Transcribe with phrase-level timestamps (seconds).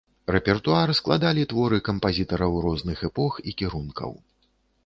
[0.35, 4.11] Рэпертуар складалі творы кампазітараў розных эпох і кірункаў.